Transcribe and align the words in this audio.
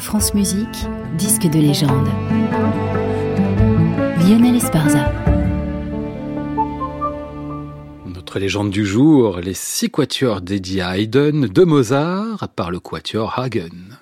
France 0.00 0.32
Musique, 0.32 0.88
disque 1.18 1.46
de 1.46 1.58
légende. 1.58 2.08
Lionel 4.26 4.56
Esparza. 4.56 5.12
Notre 8.06 8.38
légende 8.38 8.70
du 8.70 8.86
jour, 8.86 9.40
les 9.40 9.52
six 9.52 9.90
quatuors 9.90 10.40
dédiés 10.40 10.80
à 10.80 10.96
Haydn 10.96 11.46
de 11.46 11.64
Mozart 11.64 12.48
par 12.56 12.70
le 12.70 12.80
quatuor 12.80 13.38
Hagen. 13.38 13.99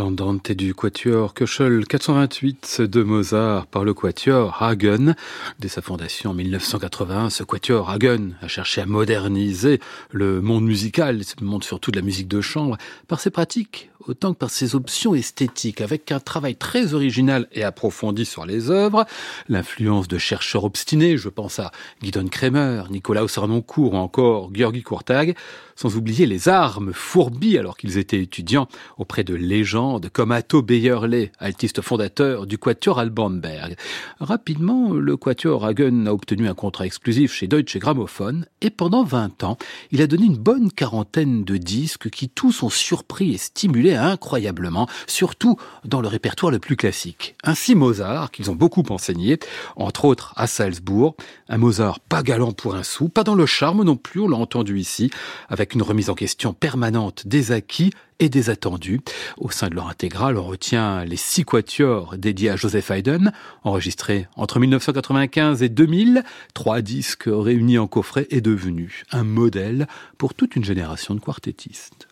L'andante 0.00 0.50
du 0.52 0.74
quatuor 0.74 1.34
Köchel 1.34 1.86
428 1.86 2.80
de 2.80 3.02
Mozart 3.02 3.66
par 3.66 3.84
le 3.84 3.92
quatuor 3.92 4.62
Hagen. 4.62 5.14
Dès 5.58 5.68
sa 5.68 5.82
fondation 5.82 6.30
en 6.30 6.34
1981, 6.34 7.28
ce 7.28 7.42
quatuor 7.42 7.90
Hagen 7.90 8.30
a 8.40 8.48
cherché 8.48 8.80
à 8.80 8.86
moderniser 8.86 9.78
le 10.10 10.40
monde 10.40 10.64
musical, 10.64 11.20
le 11.38 11.46
monde 11.46 11.64
surtout 11.64 11.90
de 11.90 11.96
la 11.96 12.02
musique 12.02 12.28
de 12.28 12.40
chambre, 12.40 12.78
par 13.08 13.20
ses 13.20 13.28
pratiques 13.28 13.90
autant 14.06 14.32
que 14.32 14.38
par 14.38 14.50
ses 14.50 14.74
options 14.74 15.14
esthétiques, 15.14 15.80
avec 15.80 16.10
un 16.10 16.20
travail 16.20 16.56
très 16.56 16.94
original 16.94 17.46
et 17.52 17.64
approfondi 17.64 18.24
sur 18.24 18.46
les 18.46 18.70
œuvres, 18.70 19.04
l'influence 19.48 20.08
de 20.08 20.18
chercheurs 20.18 20.64
obstinés, 20.64 21.16
je 21.16 21.28
pense 21.28 21.58
à 21.58 21.70
Guidon 22.02 22.26
Kremer, 22.28 22.84
Nicolas 22.90 23.28
Sarnoncourt 23.28 23.94
ou 23.94 23.96
encore 23.96 24.50
Georgi 24.54 24.82
Courtag, 24.82 25.36
sans 25.76 25.96
oublier 25.96 26.26
les 26.26 26.48
armes 26.48 26.92
fourbies 26.92 27.58
alors 27.58 27.76
qu'ils 27.76 27.98
étaient 27.98 28.20
étudiants 28.20 28.68
auprès 28.98 29.24
de 29.24 29.34
légendes 29.34 29.89
comme 29.98 30.30
Atto 30.30 30.62
Beyerle, 30.62 31.30
altiste 31.38 31.80
fondateur 31.80 32.46
du 32.46 32.58
Quatuor 32.58 32.98
Albanberg. 33.00 33.76
Rapidement, 34.20 34.92
le 34.92 35.16
Quatuor 35.16 35.64
Hagen 35.64 36.06
a 36.06 36.12
obtenu 36.12 36.48
un 36.48 36.54
contrat 36.54 36.86
exclusif 36.86 37.32
chez 37.32 37.48
Deutsche 37.48 37.78
Grammophon 37.78 38.42
et 38.60 38.70
pendant 38.70 39.02
20 39.02 39.42
ans, 39.42 39.56
il 39.90 40.02
a 40.02 40.06
donné 40.06 40.26
une 40.26 40.36
bonne 40.36 40.70
quarantaine 40.70 41.44
de 41.44 41.56
disques 41.56 42.10
qui 42.10 42.28
tous 42.28 42.62
ont 42.62 42.70
surpris 42.70 43.34
et 43.34 43.38
stimulé 43.38 43.94
incroyablement, 43.94 44.88
surtout 45.06 45.56
dans 45.84 46.00
le 46.00 46.08
répertoire 46.08 46.52
le 46.52 46.58
plus 46.58 46.76
classique. 46.76 47.34
Ainsi 47.42 47.74
Mozart, 47.74 48.30
qu'ils 48.30 48.50
ont 48.50 48.54
beaucoup 48.56 48.84
enseigné, 48.90 49.38
entre 49.76 50.04
autres 50.04 50.32
à 50.36 50.46
Salzbourg, 50.46 51.16
un 51.48 51.58
Mozart 51.58 52.00
pas 52.00 52.22
galant 52.22 52.52
pour 52.52 52.74
un 52.74 52.82
sou, 52.82 53.08
pas 53.08 53.24
dans 53.24 53.34
le 53.34 53.46
charme 53.46 53.82
non 53.82 53.96
plus, 53.96 54.20
on 54.20 54.28
l'a 54.28 54.36
entendu 54.36 54.78
ici, 54.78 55.10
avec 55.48 55.74
une 55.74 55.82
remise 55.82 56.10
en 56.10 56.14
question 56.14 56.52
permanente 56.52 57.26
des 57.26 57.52
acquis 57.52 57.90
et 58.20 58.28
des 58.28 58.50
attendus. 58.50 59.00
Au 59.38 59.50
sein 59.50 59.68
de 59.68 59.74
leur 59.74 59.88
intégrale, 59.88 60.36
on 60.36 60.44
retient 60.44 61.04
les 61.04 61.16
six 61.16 61.44
quatuors 61.44 62.16
dédiés 62.16 62.50
à 62.50 62.56
Joseph 62.56 62.90
Haydn, 62.90 63.32
enregistrés 63.64 64.28
entre 64.36 64.60
1995 64.60 65.62
et 65.62 65.68
2000. 65.68 66.22
Trois 66.54 66.82
disques 66.82 67.28
réunis 67.28 67.78
en 67.78 67.88
coffret 67.88 68.28
est 68.30 68.40
devenu 68.40 69.02
un 69.10 69.24
modèle 69.24 69.88
pour 70.18 70.34
toute 70.34 70.54
une 70.54 70.64
génération 70.64 71.14
de 71.14 71.20
quartettistes. 71.20 72.09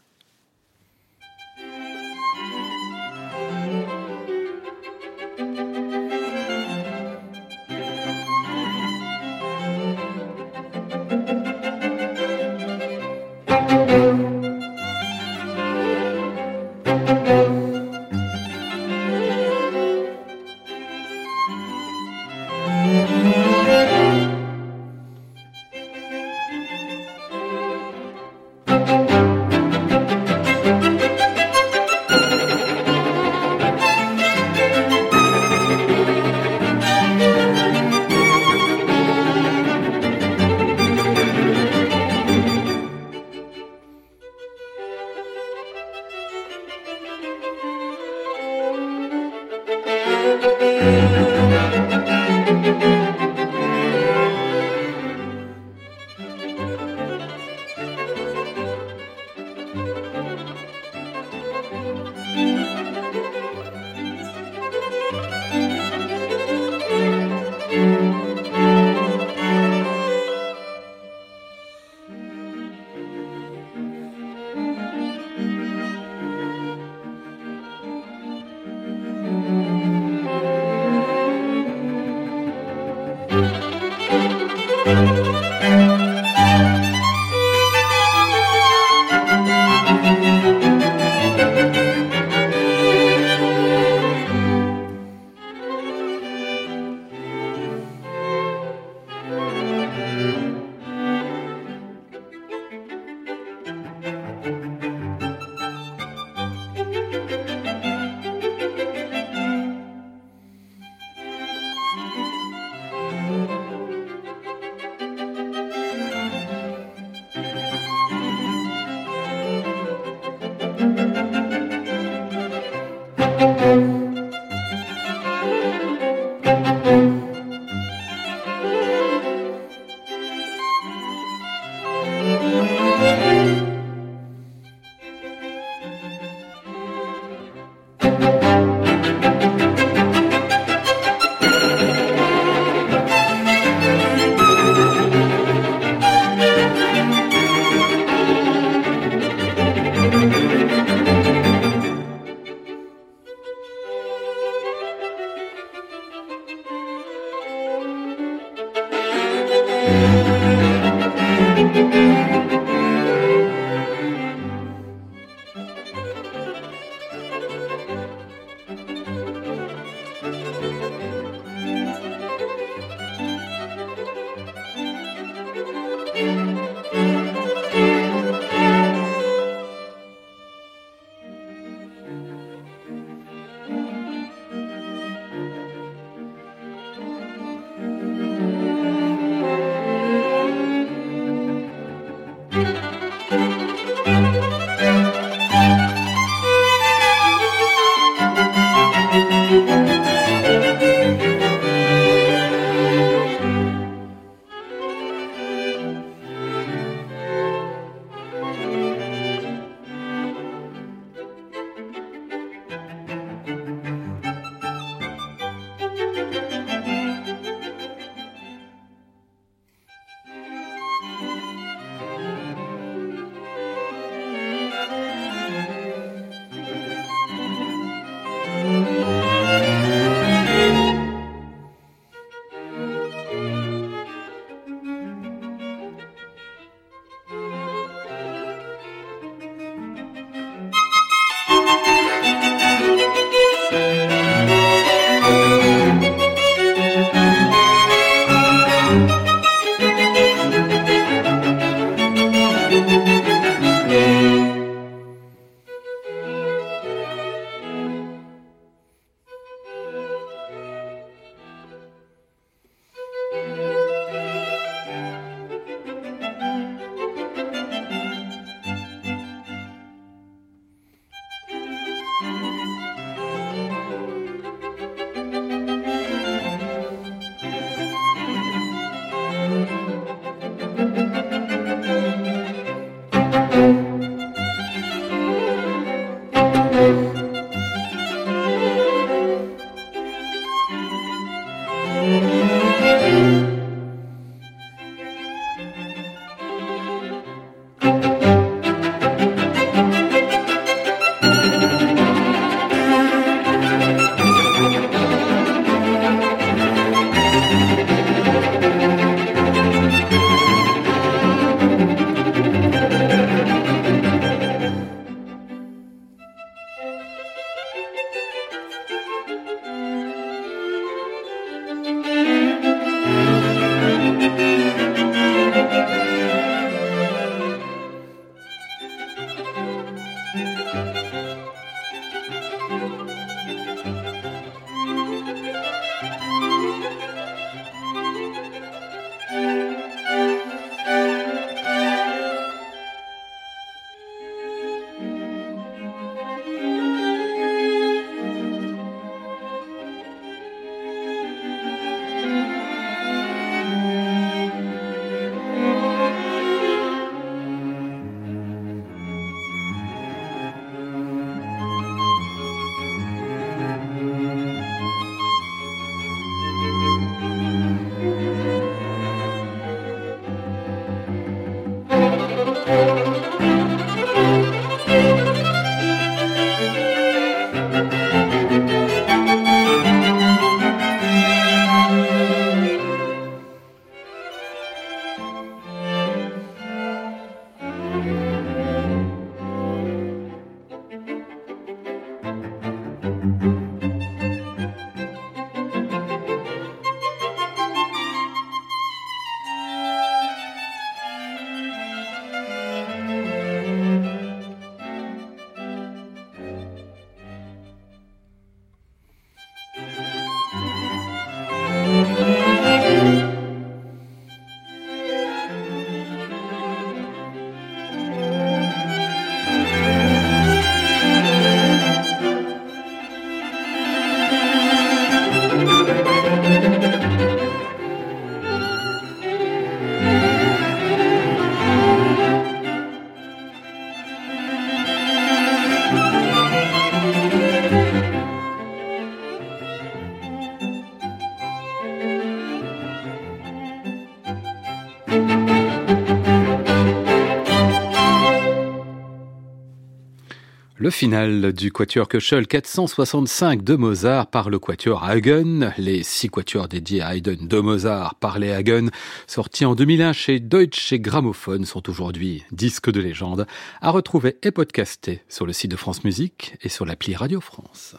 Le 450.89 450.93
final 450.93 451.53
du 451.53 451.71
Quatuor 451.71 452.09
Köchel 452.09 452.47
465 452.47 453.63
de 453.63 453.77
Mozart 453.77 454.29
par 454.29 454.49
le 454.49 454.59
Quatuor 454.59 455.05
Hagen, 455.05 455.71
les 455.77 456.03
six 456.03 456.31
quatuors 456.31 456.67
dédiés 456.67 457.03
à 457.03 457.15
Haydn 457.15 457.47
de 457.47 457.61
Mozart 457.61 458.15
par 458.15 458.39
les 458.39 458.53
Hagen, 458.53 458.89
sortis 459.27 459.67
en 459.67 459.75
2001 459.75 460.15
chez 460.15 460.41
Deutsche 460.41 460.95
Grammophon, 460.95 461.67
sont 461.67 461.91
aujourd'hui 461.91 462.43
disques 462.53 462.91
de 462.91 463.03
légende, 463.03 463.47
à 463.83 463.91
retrouver 463.91 464.39
et 464.43 464.51
podcaster 464.51 465.21
sur 465.29 465.45
le 465.45 465.53
site 465.53 465.73
de 465.73 465.77
France 465.77 466.05
Musique 466.05 466.55
et 466.63 466.71
sur 466.71 466.87
l'appli 466.87 467.15
Radio 467.15 467.43
France. 467.43 467.95